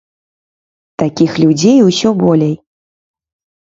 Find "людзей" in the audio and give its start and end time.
1.45-1.79